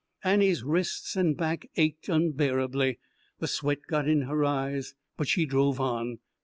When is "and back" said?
1.15-1.69